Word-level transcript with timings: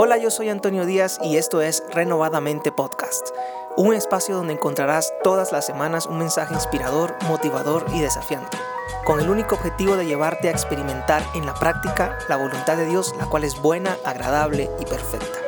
Hola, 0.00 0.16
yo 0.16 0.30
soy 0.30 0.48
Antonio 0.48 0.86
Díaz 0.86 1.18
y 1.24 1.38
esto 1.38 1.60
es 1.60 1.82
Renovadamente 1.90 2.70
Podcast, 2.70 3.30
un 3.76 3.94
espacio 3.94 4.36
donde 4.36 4.52
encontrarás 4.52 5.12
todas 5.24 5.50
las 5.50 5.66
semanas 5.66 6.06
un 6.06 6.18
mensaje 6.18 6.54
inspirador, 6.54 7.16
motivador 7.26 7.84
y 7.92 7.98
desafiante, 7.98 8.56
con 9.04 9.18
el 9.18 9.28
único 9.28 9.56
objetivo 9.56 9.96
de 9.96 10.06
llevarte 10.06 10.46
a 10.46 10.52
experimentar 10.52 11.24
en 11.34 11.46
la 11.46 11.54
práctica 11.54 12.16
la 12.28 12.36
voluntad 12.36 12.76
de 12.76 12.86
Dios, 12.86 13.12
la 13.18 13.26
cual 13.26 13.42
es 13.42 13.60
buena, 13.60 13.96
agradable 14.04 14.70
y 14.78 14.84
perfecta. 14.84 15.40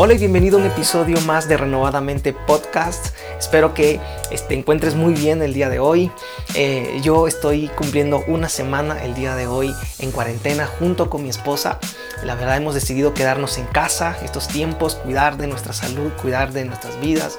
Hola 0.00 0.14
y 0.14 0.18
bienvenido 0.18 0.58
a 0.58 0.60
un 0.60 0.66
episodio 0.68 1.20
más 1.22 1.48
de 1.48 1.56
Renovadamente 1.56 2.32
Podcast. 2.32 3.16
Espero 3.36 3.74
que 3.74 3.98
te 4.46 4.54
encuentres 4.54 4.94
muy 4.94 5.12
bien 5.12 5.42
el 5.42 5.52
día 5.52 5.68
de 5.68 5.80
hoy. 5.80 6.12
Eh, 6.54 7.00
yo 7.02 7.26
estoy 7.26 7.66
cumpliendo 7.66 8.22
una 8.28 8.48
semana 8.48 9.02
el 9.02 9.16
día 9.16 9.34
de 9.34 9.48
hoy 9.48 9.74
en 9.98 10.12
cuarentena 10.12 10.68
junto 10.68 11.10
con 11.10 11.24
mi 11.24 11.30
esposa. 11.30 11.80
La 12.22 12.36
verdad 12.36 12.58
hemos 12.58 12.74
decidido 12.74 13.12
quedarnos 13.12 13.58
en 13.58 13.66
casa 13.66 14.16
estos 14.22 14.46
tiempos, 14.46 14.94
cuidar 14.94 15.36
de 15.36 15.48
nuestra 15.48 15.72
salud, 15.72 16.12
cuidar 16.22 16.52
de 16.52 16.64
nuestras 16.64 17.00
vidas. 17.00 17.36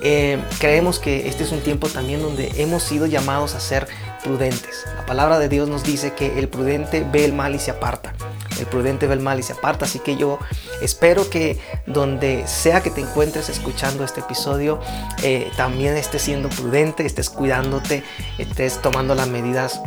Eh, 0.00 0.42
creemos 0.58 1.00
que 1.00 1.28
este 1.28 1.44
es 1.44 1.52
un 1.52 1.60
tiempo 1.60 1.90
también 1.90 2.22
donde 2.22 2.50
hemos 2.56 2.82
sido 2.82 3.04
llamados 3.04 3.54
a 3.54 3.60
ser 3.60 3.86
prudentes. 4.24 4.86
La 4.96 5.04
palabra 5.04 5.38
de 5.38 5.50
Dios 5.50 5.68
nos 5.68 5.84
dice 5.84 6.14
que 6.14 6.38
el 6.38 6.48
prudente 6.48 7.04
ve 7.12 7.26
el 7.26 7.34
mal 7.34 7.54
y 7.54 7.58
se 7.58 7.72
aparta 7.72 8.14
el 8.60 8.66
prudente 8.66 9.06
ve 9.06 9.14
el 9.14 9.20
mal 9.20 9.38
y 9.38 9.42
se 9.42 9.52
aparta. 9.52 9.84
Así 9.84 9.98
que 9.98 10.16
yo 10.16 10.38
espero 10.80 11.28
que 11.28 11.58
donde 11.86 12.46
sea 12.46 12.82
que 12.82 12.90
te 12.90 13.00
encuentres 13.00 13.48
escuchando 13.48 14.04
este 14.04 14.20
episodio, 14.20 14.80
eh, 15.22 15.50
también 15.56 15.96
estés 15.96 16.22
siendo 16.22 16.48
prudente, 16.48 17.06
estés 17.06 17.30
cuidándote, 17.30 18.04
estés 18.38 18.80
tomando 18.80 19.14
las 19.14 19.28
medidas 19.28 19.80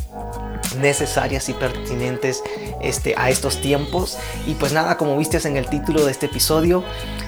necesarias 0.79 1.49
y 1.49 1.53
pertinentes 1.53 2.41
este, 2.81 3.15
a 3.17 3.29
estos 3.29 3.61
tiempos. 3.61 4.17
Y 4.47 4.55
pues 4.55 4.73
nada, 4.73 4.97
como 4.97 5.17
viste 5.17 5.33
en 5.47 5.57
el 5.57 5.67
título 5.67 6.05
de 6.05 6.11
este 6.11 6.27
episodio, 6.27 6.83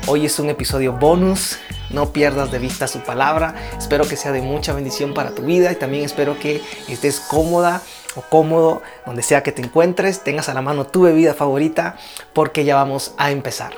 hoy 0.08 0.26
es 0.26 0.40
un 0.40 0.50
episodio 0.50 0.94
bonus. 0.94 1.58
No 1.92 2.12
pierdas 2.12 2.52
de 2.52 2.60
vista 2.60 2.88
su 2.88 3.00
palabra. 3.02 3.56
Espero 3.78 4.08
que 4.08 4.18
sea 4.18 4.32
de 4.32 4.42
mucha 4.42 4.74
bendición 4.74 5.14
para 5.14 5.32
tu 5.32 5.44
vida 5.44 5.72
y 5.72 5.76
también 5.76 6.04
espero 6.04 6.38
que 6.38 6.62
estés 6.88 7.20
cómoda 7.20 7.82
o 8.16 8.22
cómodo, 8.22 8.82
donde 9.06 9.22
sea 9.22 9.44
que 9.44 9.52
te 9.52 9.62
encuentres, 9.62 10.24
tengas 10.24 10.50
a 10.50 10.54
la 10.54 10.62
mano 10.62 10.88
tu 10.88 11.04
bebida 11.04 11.34
favorita, 11.34 11.98
porque 12.34 12.66
ya 12.66 12.76
vamos 12.76 13.14
a 13.18 13.32
empezar. 13.32 13.74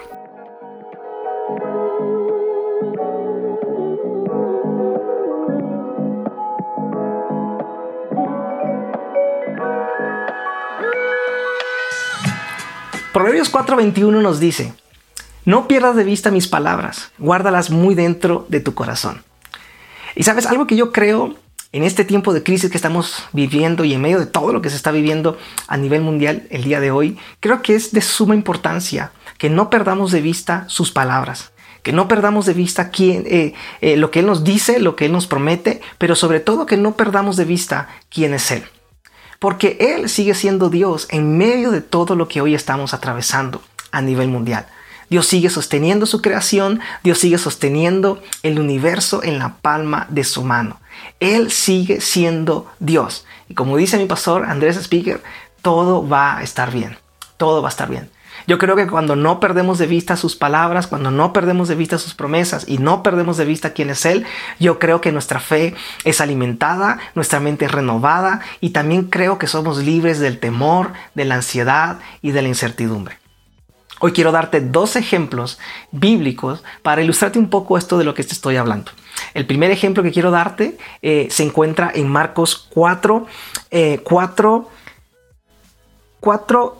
Proverbios 13.13 13.51
4:21 13.51 14.22
nos 14.22 14.39
dice, 14.39 14.73
no 15.44 15.67
pierdas 15.67 15.95
de 15.95 16.03
vista 16.03 16.29
mis 16.29 16.47
palabras, 16.47 17.11
guárdalas 17.17 17.72
muy 17.72 17.95
dentro 17.95 18.45
de 18.49 18.59
tu 18.59 18.75
corazón. 18.75 19.23
Y 20.13 20.23
sabes, 20.23 20.45
algo 20.45 20.67
que 20.67 20.75
yo 20.75 20.91
creo 20.91 21.35
en 21.71 21.83
este 21.83 22.05
tiempo 22.05 22.33
de 22.33 22.43
crisis 22.43 22.69
que 22.71 22.77
estamos 22.77 23.23
viviendo 23.33 23.83
y 23.83 23.93
en 23.93 24.01
medio 24.01 24.19
de 24.19 24.25
todo 24.25 24.53
lo 24.53 24.61
que 24.61 24.69
se 24.69 24.75
está 24.75 24.91
viviendo 24.91 25.37
a 25.67 25.77
nivel 25.77 26.01
mundial 26.01 26.47
el 26.49 26.63
día 26.63 26.79
de 26.79 26.91
hoy, 26.91 27.17
creo 27.39 27.61
que 27.61 27.75
es 27.75 27.91
de 27.91 28.01
suma 28.01 28.35
importancia 28.35 29.11
que 29.37 29.49
no 29.49 29.69
perdamos 29.69 30.11
de 30.11 30.21
vista 30.21 30.65
sus 30.67 30.91
palabras, 30.91 31.51
que 31.83 31.91
no 31.91 32.07
perdamos 32.07 32.45
de 32.45 32.53
vista 32.53 32.89
quién, 32.89 33.23
eh, 33.27 33.53
eh, 33.81 33.97
lo 33.97 34.11
que 34.11 34.19
Él 34.19 34.25
nos 34.25 34.43
dice, 34.43 34.79
lo 34.79 34.95
que 34.95 35.05
Él 35.05 35.11
nos 35.11 35.27
promete, 35.27 35.81
pero 35.97 36.16
sobre 36.16 36.39
todo 36.39 36.66
que 36.66 36.77
no 36.77 36.95
perdamos 36.95 37.35
de 37.38 37.45
vista 37.45 37.89
quién 38.09 38.33
es 38.33 38.50
Él. 38.51 38.63
Porque 39.39 39.77
Él 39.79 40.09
sigue 40.09 40.33
siendo 40.33 40.69
Dios 40.69 41.07
en 41.11 41.38
medio 41.38 41.69
de 41.72 41.81
todo 41.81 42.16
lo 42.16 42.27
que 42.27 42.41
hoy 42.41 42.56
estamos 42.56 42.94
atravesando 42.94 43.61
a 43.91 44.01
nivel 44.01 44.29
mundial. 44.29 44.66
Dios 45.09 45.27
sigue 45.27 45.50
sosteniendo 45.50 46.06
su 46.06 46.22
creación, 46.22 46.81
Dios 47.03 47.19
sigue 47.19 47.38
sosteniendo 47.38 48.22
el 48.44 48.59
universo 48.59 49.23
en 49.23 49.39
la 49.39 49.57
palma 49.57 50.07
de 50.09 50.23
su 50.23 50.44
mano. 50.44 50.79
Él 51.19 51.52
sigue 51.52 52.02
siendo 52.02 52.68
Dios. 52.80 53.25
Y 53.50 53.53
como 53.53 53.78
dice 53.78 53.97
mi 53.97 54.06
pastor 54.06 54.46
Andrés 54.46 54.78
Speaker, 54.78 55.22
todo 55.62 56.08
va 56.08 56.38
a 56.38 56.44
estar 56.44 56.72
bien. 56.72 56.97
Todo 57.38 57.62
va 57.62 57.69
a 57.69 57.72
estar 57.72 57.90
bien. 57.90 58.09
Yo 58.46 58.58
creo 58.58 58.75
que 58.75 58.88
cuando 58.88 59.16
no 59.16 59.40
perdemos 59.40 59.78
de 59.78 59.88
vista 59.88 60.16
sus 60.16 60.36
palabras, 60.36 60.88
cuando 60.88 61.12
no 61.12 61.34
perdemos 61.34 61.68
de 61.68 61.75
vista 61.75 61.97
sus 61.97 62.13
promesas 62.13 62.66
y 62.68 62.78
no 62.78 63.03
perdemos 63.03 63.38
de 63.38 63.46
vista 63.46 63.74
quién 63.74 63.90
es 63.90 64.06
Él, 64.06 64.25
yo 64.59 64.80
creo 64.80 65.02
que 65.02 65.12
nuestra 65.12 65.40
fe 65.40 65.75
es 66.06 66.22
alimentada, 66.22 67.00
nuestra 67.16 67.40
mente 67.40 67.66
es 67.66 67.72
renovada 67.72 68.41
y 68.62 68.69
también 68.69 69.03
creo 69.03 69.38
que 69.38 69.47
somos 69.47 69.80
libres 69.80 70.19
del 70.19 70.40
temor, 70.40 70.94
de 71.16 71.25
la 71.25 71.36
ansiedad 71.36 72.00
y 72.22 72.31
de 72.31 72.41
la 72.41 72.47
incertidumbre. 72.47 73.18
Hoy 74.00 74.12
quiero 74.12 74.31
darte 74.31 74.62
dos 74.62 74.96
ejemplos 74.96 75.58
bíblicos 75.91 76.63
para 76.84 77.02
ilustrarte 77.02 77.40
un 77.40 77.50
poco 77.50 77.78
esto 77.78 77.97
de 77.97 78.03
lo 78.03 78.13
que 78.13 78.24
te 78.24 78.34
estoy 78.34 78.56
hablando. 78.56 78.91
El 79.34 79.47
primer 79.47 79.72
ejemplo 79.72 80.03
que 80.03 80.12
quiero 80.12 80.31
darte 80.31 80.78
eh, 81.02 81.28
se 81.31 81.44
encuentra 81.44 81.91
en 81.94 82.07
Marcos 82.07 82.68
4, 82.69 83.25
4, 84.03 84.69
4, 86.19 86.78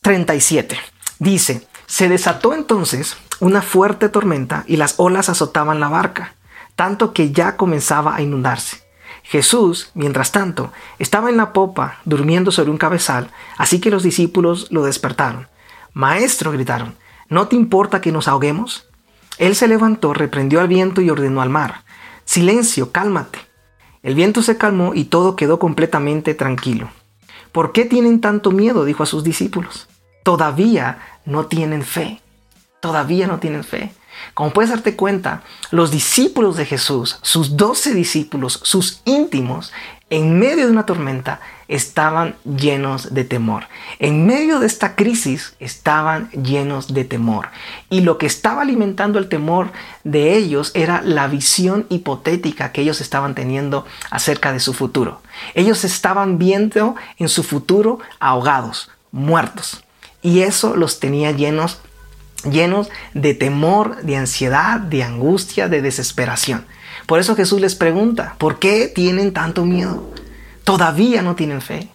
37. 0.00 0.78
Dice, 1.18 1.66
se 1.86 2.08
desató 2.08 2.54
entonces 2.54 3.16
una 3.40 3.62
fuerte 3.62 4.08
tormenta 4.08 4.64
y 4.66 4.76
las 4.76 4.94
olas 4.98 5.28
azotaban 5.28 5.80
la 5.80 5.88
barca, 5.88 6.34
tanto 6.76 7.12
que 7.12 7.32
ya 7.32 7.56
comenzaba 7.56 8.14
a 8.14 8.22
inundarse. 8.22 8.82
Jesús, 9.24 9.90
mientras 9.94 10.32
tanto, 10.32 10.72
estaba 10.98 11.30
en 11.30 11.36
la 11.36 11.52
popa 11.52 12.00
durmiendo 12.04 12.50
sobre 12.50 12.70
un 12.70 12.78
cabezal, 12.78 13.30
así 13.56 13.80
que 13.80 13.90
los 13.90 14.02
discípulos 14.02 14.68
lo 14.70 14.84
despertaron. 14.84 15.51
Maestro, 15.94 16.52
gritaron, 16.52 16.94
¿no 17.28 17.48
te 17.48 17.56
importa 17.56 18.00
que 18.00 18.12
nos 18.12 18.28
ahoguemos? 18.28 18.88
Él 19.38 19.56
se 19.56 19.68
levantó, 19.68 20.12
reprendió 20.14 20.60
al 20.60 20.68
viento 20.68 21.00
y 21.00 21.10
ordenó 21.10 21.42
al 21.42 21.50
mar, 21.50 21.84
Silencio, 22.24 22.92
cálmate. 22.92 23.40
El 24.02 24.14
viento 24.14 24.42
se 24.42 24.56
calmó 24.56 24.94
y 24.94 25.04
todo 25.04 25.36
quedó 25.36 25.58
completamente 25.58 26.34
tranquilo. 26.34 26.90
¿Por 27.52 27.72
qué 27.72 27.84
tienen 27.84 28.20
tanto 28.20 28.50
miedo? 28.50 28.84
dijo 28.84 29.02
a 29.02 29.06
sus 29.06 29.22
discípulos. 29.22 29.88
Todavía 30.22 30.98
no 31.24 31.46
tienen 31.46 31.82
fe. 31.82 32.20
Todavía 32.80 33.26
no 33.26 33.38
tienen 33.38 33.64
fe. 33.64 33.92
Como 34.34 34.52
puedes 34.52 34.70
darte 34.70 34.96
cuenta, 34.96 35.42
los 35.70 35.90
discípulos 35.90 36.56
de 36.56 36.66
Jesús, 36.66 37.18
sus 37.22 37.56
doce 37.56 37.92
discípulos, 37.92 38.60
sus 38.62 39.02
íntimos, 39.04 39.72
en 40.12 40.38
medio 40.38 40.66
de 40.66 40.72
una 40.72 40.84
tormenta, 40.84 41.40
estaban 41.68 42.36
llenos 42.44 43.14
de 43.14 43.24
temor. 43.24 43.64
En 43.98 44.26
medio 44.26 44.60
de 44.60 44.66
esta 44.66 44.94
crisis 44.94 45.54
estaban 45.58 46.30
llenos 46.32 46.92
de 46.92 47.04
temor. 47.04 47.48
Y 47.88 48.02
lo 48.02 48.18
que 48.18 48.26
estaba 48.26 48.60
alimentando 48.60 49.18
el 49.18 49.30
temor 49.30 49.72
de 50.04 50.36
ellos 50.36 50.70
era 50.74 51.00
la 51.00 51.28
visión 51.28 51.86
hipotética 51.88 52.72
que 52.72 52.82
ellos 52.82 53.00
estaban 53.00 53.34
teniendo 53.34 53.86
acerca 54.10 54.52
de 54.52 54.60
su 54.60 54.74
futuro. 54.74 55.22
Ellos 55.54 55.82
estaban 55.82 56.36
viendo 56.36 56.94
en 57.16 57.30
su 57.30 57.42
futuro 57.42 57.98
ahogados, 58.20 58.90
muertos. 59.12 59.82
Y 60.20 60.40
eso 60.40 60.76
los 60.76 61.00
tenía 61.00 61.30
llenos 61.30 61.78
llenos 62.44 62.90
de 63.14 63.34
temor, 63.34 64.02
de 64.02 64.16
ansiedad, 64.16 64.80
de 64.80 65.02
angustia, 65.02 65.68
de 65.68 65.82
desesperación. 65.82 66.66
Por 67.06 67.18
eso 67.18 67.36
Jesús 67.36 67.60
les 67.60 67.74
pregunta, 67.74 68.36
¿por 68.38 68.58
qué 68.58 68.88
tienen 68.88 69.32
tanto 69.32 69.64
miedo? 69.64 70.10
¿Todavía 70.64 71.22
no 71.22 71.34
tienen 71.34 71.60
fe? 71.60 71.88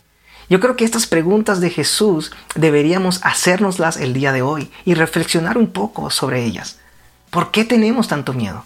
Yo 0.50 0.59
creo 0.59 0.75
que 0.75 0.86
estas 0.86 1.07
preguntas 1.07 1.59
de 1.59 1.69
Jesús 1.69 2.31
deberíamos 2.56 3.19
hacérnoslas 3.24 3.97
el 3.97 4.13
día 4.13 4.31
de 4.31 4.42
hoy 4.42 4.72
y 4.86 4.94
reflexionar 4.94 5.57
un 5.57 5.68
poco 5.68 6.10
sobre 6.10 6.45
ellas. 6.45 6.80
¿Por 7.30 7.51
qué 7.51 7.66
tenemos 7.66 8.07
tanto 8.07 8.33
miedo? 8.33 8.66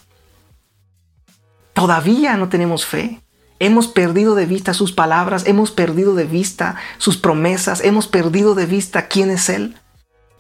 ¿Todavía 1.74 2.38
no 2.38 2.50
tenemos 2.50 2.86
fe? 2.86 3.20
Hemos 3.60 3.88
perdido 3.88 4.36
de 4.36 4.46
vista 4.46 4.74
sus 4.74 4.92
palabras, 4.92 5.46
hemos 5.48 5.72
perdido 5.72 6.14
de 6.16 6.26
vista 6.26 6.76
sus 6.98 7.18
promesas, 7.18 7.82
hemos 7.84 8.08
perdido 8.08 8.56
de 8.56 8.66
vista 8.66 9.08
quién 9.08 9.32
es 9.32 9.50
Él. 9.50 9.76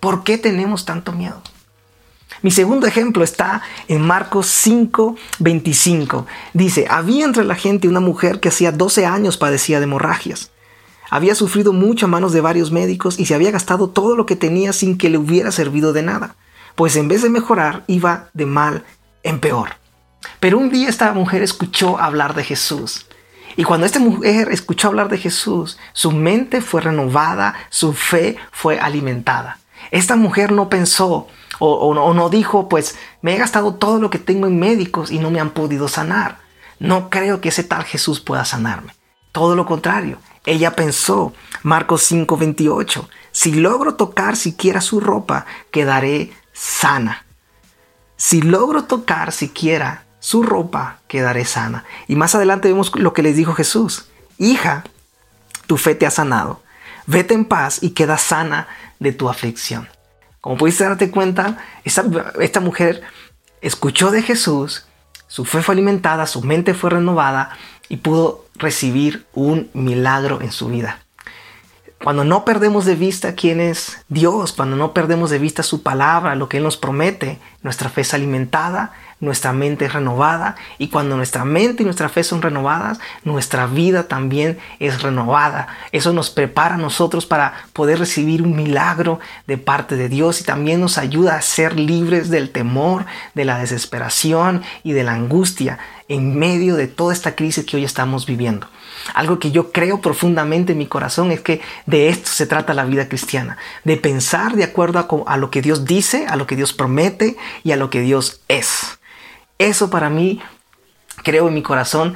¿Por 0.02 0.24
qué 0.24 0.40
tenemos 0.40 0.84
tanto 0.84 1.12
miedo? 1.12 1.44
Mi 2.42 2.50
segundo 2.50 2.88
ejemplo 2.88 3.24
está 3.24 3.62
en 3.88 4.02
Marcos 4.02 4.48
5, 4.48 5.16
25. 5.38 6.26
Dice, 6.56 6.88
había 6.90 7.24
entre 7.24 7.46
la 7.46 7.54
gente 7.54 7.88
una 7.88 8.00
mujer 8.00 8.40
que 8.40 8.50
hacía 8.50 8.72
12 8.72 9.06
años 9.06 9.38
padecía 9.38 9.80
de 9.80 9.84
hemorragias. 9.84 10.50
Había 11.12 11.36
sufrido 11.36 11.72
mucho 11.72 12.08
a 12.08 12.10
manos 12.10 12.34
de 12.34 12.42
varios 12.42 12.72
médicos 12.72 13.20
y 13.20 13.28
se 13.28 13.36
había 13.36 13.52
gastado 13.52 13.90
todo 13.90 14.16
lo 14.16 14.26
que 14.26 14.36
tenía 14.36 14.74
sin 14.74 14.98
que 14.98 15.12
le 15.12 15.20
hubiera 15.20 15.52
servido 15.52 15.94
de 15.94 16.02
nada, 16.02 16.36
pues 16.74 16.96
en 16.96 17.08
vez 17.08 17.22
de 17.22 17.30
mejorar 17.30 17.84
iba 17.86 18.30
de 18.34 18.48
mal 18.48 18.84
en 19.22 19.40
peor. 19.40 19.76
Pero 20.40 20.58
un 20.58 20.72
día 20.72 20.90
esta 20.90 21.14
mujer 21.14 21.44
escuchó 21.44 22.00
hablar 22.00 22.34
de 22.34 22.44
Jesús. 22.44 23.06
Y 23.56 23.66
cuando 23.66 23.86
esta 23.86 24.00
mujer 24.00 24.50
escuchó 24.50 24.88
hablar 24.88 25.10
de 25.10 25.20
Jesús, 25.20 25.78
su 25.94 26.12
mente 26.12 26.60
fue 26.62 26.82
renovada, 26.82 27.54
su 27.70 27.94
fe 27.94 28.38
fue 28.52 28.80
alimentada. 28.80 29.60
Esta 29.90 30.16
mujer 30.16 30.52
no 30.52 30.70
pensó, 30.70 31.28
o, 31.60 32.14
no 32.14 32.30
dijo, 32.30 32.70
pues 32.70 32.98
me 33.22 33.36
he 33.36 33.38
gastado 33.38 33.76
todo 33.76 34.00
lo 34.00 34.10
que 34.10 34.20
tengo 34.20 34.48
en 34.48 34.60
médicos 34.60 35.12
y 35.12 35.20
no 35.20 35.30
me 35.30 35.40
han 35.40 35.52
podido 35.52 35.88
sanar. 35.88 36.40
No 36.80 37.10
creo 37.10 37.42
que 37.42 37.50
ese 37.50 37.64
tal 37.64 37.84
Jesús 37.84 38.20
pueda 38.20 38.46
sanarme. 38.46 38.96
Todo 39.32 39.56
lo 39.56 39.66
contrario, 39.66 40.18
ella 40.46 40.76
pensó, 40.76 41.34
Marcos 41.62 42.02
5:28, 42.12 43.08
si 43.32 43.54
logro 43.54 43.94
tocar 43.94 44.36
siquiera 44.36 44.82
su 44.82 45.00
ropa, 45.00 45.46
quedaré 45.72 46.32
sana. 46.52 47.26
Si 48.18 48.42
logro 48.42 48.86
tocar 48.86 49.32
siquiera 49.32 50.06
su 50.20 50.44
ropa, 50.44 51.00
quedaré 51.08 51.46
sana. 51.46 51.86
Y 52.08 52.16
más 52.16 52.36
adelante 52.36 52.68
vemos 52.68 52.92
lo 52.96 53.14
que 53.14 53.24
les 53.24 53.36
dijo 53.36 53.54
Jesús. 53.54 54.10
Hija, 54.38 54.84
tu 55.68 55.78
fe 55.78 55.96
te 55.96 56.06
ha 56.06 56.12
sanado. 56.12 56.62
Vete 57.08 57.34
en 57.34 57.46
paz 57.46 57.80
y 57.82 57.92
queda 57.92 58.18
sana 58.18 58.68
de 59.00 59.12
tu 59.12 59.30
aflicción. 59.30 59.90
Como 60.40 60.58
pudiste 60.58 60.84
darte 60.84 61.12
cuenta, 61.12 61.58
esta, 61.84 62.04
esta 62.40 62.60
mujer 62.60 63.02
escuchó 63.62 64.12
de 64.12 64.24
Jesús, 64.24 64.86
su 65.28 65.46
fe 65.46 65.62
fue 65.62 65.74
alimentada, 65.74 66.26
su 66.28 66.42
mente 66.42 66.74
fue 66.74 66.90
renovada 66.90 67.52
y 67.90 67.98
pudo 67.98 68.46
recibir 68.56 69.26
un 69.34 69.70
milagro 69.74 70.42
en 70.42 70.52
su 70.52 70.68
vida. 70.68 71.00
Cuando 72.04 72.24
no 72.24 72.46
perdemos 72.46 72.86
de 72.86 72.96
vista 72.96 73.36
quién 73.36 73.62
es 73.62 74.00
Dios, 74.10 74.54
cuando 74.54 74.76
no 74.76 74.94
perdemos 74.94 75.30
de 75.30 75.38
vista 75.38 75.62
su 75.62 75.84
palabra, 75.84 76.36
lo 76.36 76.50
que 76.50 76.58
Él 76.58 76.64
nos 76.64 76.78
promete, 76.78 77.40
nuestra 77.62 77.90
fe 77.90 78.02
es 78.02 78.14
alimentada, 78.16 78.94
nuestra 79.22 79.54
mente 79.54 79.86
es 79.86 79.94
renovada 79.94 80.56
y 80.78 80.90
cuando 80.90 81.16
nuestra 81.16 81.46
mente 81.46 81.84
y 81.84 81.86
nuestra 81.86 82.10
fe 82.10 82.24
son 82.24 82.42
renovadas, 82.42 83.00
nuestra 83.24 83.68
vida 83.68 84.08
también 84.08 84.58
es 84.80 85.02
renovada. 85.02 85.68
Eso 85.92 86.12
nos 86.12 86.30
prepara 86.30 86.76
a 86.76 86.80
nosotros 86.80 87.26
para 87.26 87.54
poder 87.72 88.00
recibir 88.00 88.42
un 88.42 88.56
milagro 88.56 89.20
de 89.48 89.58
parte 89.58 89.96
de 89.96 90.10
Dios 90.10 90.42
y 90.42 90.44
también 90.44 90.82
nos 90.82 90.98
ayuda 90.98 91.36
a 91.36 91.42
ser 91.42 91.80
libres 91.80 92.30
del 92.30 92.50
temor, 92.50 93.06
de 93.36 93.46
la 93.46 93.60
desesperación 93.60 94.64
y 94.84 94.92
de 94.92 95.04
la 95.04 95.14
angustia 95.14 95.80
en 96.08 96.38
medio 96.38 96.76
de 96.76 96.88
toda 96.88 97.14
esta 97.14 97.36
crisis 97.36 97.66
que 97.66 97.78
hoy 97.78 97.86
estamos 97.86 98.26
viviendo. 98.26 98.68
Algo 99.14 99.40
que 99.40 99.52
yo 99.52 99.72
creo 99.72 100.02
profundamente 100.02 100.74
en 100.74 100.78
mi 100.78 100.86
corazón 100.86 101.32
es 101.32 101.42
que 101.42 101.62
de 101.86 102.10
esto 102.10 102.30
se 102.30 102.46
trata 102.46 102.74
la 102.74 102.86
vida 102.86 103.08
cristiana, 103.08 103.58
de 103.84 103.98
pensar 103.98 104.56
de 104.56 104.64
acuerdo 104.64 105.00
a, 105.00 105.32
a 105.32 105.38
lo 105.38 105.50
que 105.50 105.62
Dios 105.62 105.86
dice, 105.86 106.26
a 106.28 106.36
lo 106.36 106.48
que 106.48 106.56
Dios 106.56 106.74
promete 106.74 107.38
y 107.64 107.72
a 107.72 107.78
lo 107.78 107.90
que 107.90 108.02
Dios 108.02 108.42
es. 108.48 109.00
Eso 109.62 109.92
para 109.92 110.10
mí, 110.10 110.42
creo 111.24 111.48
en 111.48 111.54
mi 111.54 111.62
corazón, 111.62 112.16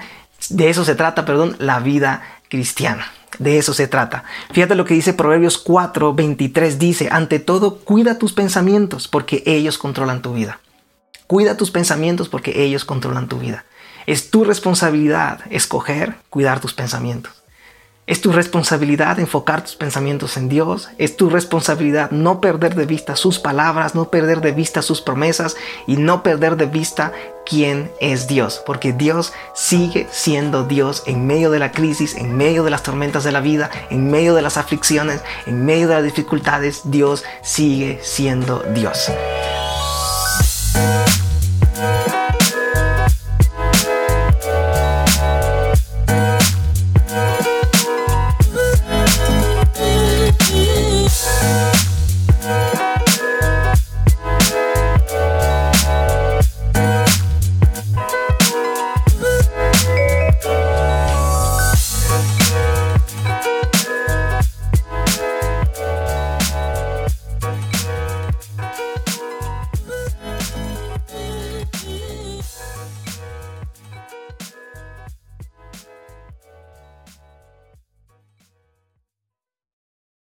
de 0.50 0.72
eso 0.72 0.84
se 0.84 0.96
trata, 0.96 1.26
perdón, 1.26 1.56
la 1.60 1.80
vida 1.80 2.24
cristiana. 2.50 3.12
De 3.38 3.60
eso 3.60 3.76
se 3.76 3.88
trata. 3.88 4.24
Fíjate 4.52 4.74
lo 4.74 4.84
que 4.84 4.96
dice 4.96 5.14
Proverbios 5.14 5.60
4, 5.60 6.16
23. 6.16 6.80
Dice, 6.80 7.10
ante 7.12 7.38
todo, 7.38 7.78
cuida 7.82 8.18
tus 8.18 8.34
pensamientos 8.34 9.08
porque 9.08 9.44
ellos 9.46 9.78
controlan 9.78 10.24
tu 10.24 10.34
vida. 10.34 10.60
Cuida 11.28 11.56
tus 11.56 11.70
pensamientos 11.70 12.30
porque 12.30 12.64
ellos 12.64 12.84
controlan 12.84 13.28
tu 13.28 13.38
vida. 13.38 13.66
Es 14.08 14.32
tu 14.32 14.44
responsabilidad 14.44 15.42
escoger 15.52 16.16
cuidar 16.32 16.60
tus 16.60 16.74
pensamientos. 16.74 17.44
Es 18.08 18.22
tu 18.22 18.32
responsabilidad 18.32 19.20
enfocar 19.20 19.64
tus 19.64 19.76
pensamientos 19.76 20.38
en 20.38 20.48
Dios. 20.48 20.90
Es 21.00 21.18
tu 21.18 21.28
responsabilidad 21.28 22.12
no 22.12 22.40
perder 22.40 22.76
de 22.76 22.86
vista 22.86 23.16
sus 23.16 23.40
palabras, 23.40 23.96
no 23.96 24.12
perder 24.12 24.42
de 24.42 24.52
vista 24.52 24.84
sus 24.84 25.02
promesas 25.02 25.56
y 25.88 25.98
no 25.98 26.22
perder 26.22 26.56
de 26.56 26.68
vista 26.68 27.14
quién 27.48 27.92
es 28.00 28.28
Dios. 28.28 28.62
Porque 28.64 28.94
Dios 28.94 29.34
sigue 29.56 30.08
siendo 30.12 30.66
Dios 30.66 31.02
en 31.08 31.26
medio 31.26 31.50
de 31.50 31.58
la 31.58 31.72
crisis, 31.72 32.16
en 32.16 32.38
medio 32.38 32.64
de 32.64 32.70
las 32.70 32.84
tormentas 32.84 33.24
de 33.24 33.32
la 33.32 33.42
vida, 33.42 33.72
en 33.90 34.12
medio 34.12 34.36
de 34.36 34.44
las 34.44 34.58
aflicciones, 34.58 35.22
en 35.48 35.66
medio 35.66 35.88
de 35.88 35.96
las 35.96 36.04
dificultades. 36.04 36.82
Dios 36.84 37.24
sigue 37.42 38.00
siendo 38.04 38.60
Dios. 38.76 39.10